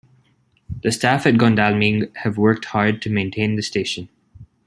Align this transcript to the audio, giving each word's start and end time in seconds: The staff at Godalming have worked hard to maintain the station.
The 0.81 0.91
staff 0.91 1.27
at 1.27 1.35
Godalming 1.37 2.09
have 2.23 2.35
worked 2.35 2.65
hard 2.65 3.03
to 3.03 3.11
maintain 3.11 3.55
the 3.55 3.61
station. 3.61 4.09